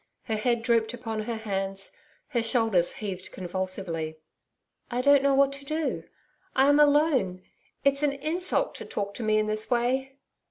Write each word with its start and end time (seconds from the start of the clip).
Her 0.23 0.35
head 0.35 0.63
drooped 0.63 0.95
upon 0.95 1.19
her 1.25 1.35
hands, 1.35 1.91
her 2.29 2.41
shoulders 2.41 2.93
heaved 2.93 3.31
convulsively. 3.31 4.17
'I 4.89 5.01
don't 5.01 5.21
know 5.21 5.35
what 5.35 5.53
to 5.53 5.63
do 5.65 6.05
I 6.55 6.67
am 6.67 6.79
alone. 6.79 7.43
It's 7.83 8.01
an 8.01 8.13
insult 8.13 8.73
to 8.77 8.85
talk 8.85 9.13
to 9.13 9.23
me 9.23 9.37
in 9.37 9.45
this 9.45 9.69
way.' 9.69 10.17